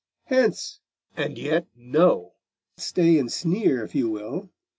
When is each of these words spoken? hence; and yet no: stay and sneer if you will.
hence; 0.23 0.79
and 1.15 1.37
yet 1.37 1.67
no: 1.75 2.33
stay 2.75 3.19
and 3.19 3.31
sneer 3.31 3.83
if 3.85 3.93
you 3.93 4.09
will. 4.09 4.49